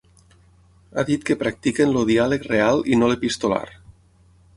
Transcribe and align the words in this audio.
Ha 0.95 1.03
dit 1.09 1.27
que 1.27 1.35
practiquin 1.41 1.93
el 1.93 2.07
‘diàleg 2.11 2.47
real 2.53 2.81
i 2.95 2.99
no 3.03 3.11
l’epistolar’. 3.13 3.65